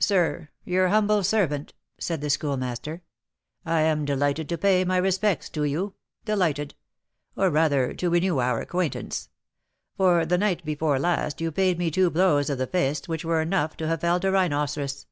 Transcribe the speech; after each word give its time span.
"Sir, 0.00 0.48
your 0.64 0.88
humble 0.88 1.22
servant," 1.22 1.74
said 1.98 2.20
the 2.20 2.28
Schoolmaster. 2.28 3.02
"I 3.64 3.82
am 3.82 4.04
delighted 4.04 4.48
to 4.48 4.58
pay 4.58 4.84
my 4.84 4.96
respects 4.96 5.48
to 5.50 5.62
you 5.62 5.94
delighted 6.24 6.74
or, 7.36 7.50
rather, 7.50 7.94
to 7.94 8.10
renew 8.10 8.40
our 8.40 8.60
acquaintance; 8.60 9.28
for 9.96 10.26
the 10.26 10.38
night 10.38 10.64
before 10.64 10.98
last 10.98 11.40
you 11.40 11.52
paid 11.52 11.78
me 11.78 11.88
two 11.92 12.10
blows 12.10 12.50
of 12.50 12.58
the 12.58 12.66
fist 12.66 13.08
which 13.08 13.24
were 13.24 13.40
enough 13.40 13.76
to 13.76 13.86
have 13.86 14.00
felled 14.00 14.24
a 14.24 14.32
rhinoceros. 14.32 15.06